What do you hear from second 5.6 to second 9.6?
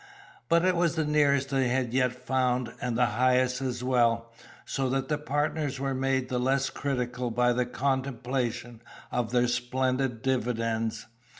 were made the less critical by the contemplation of their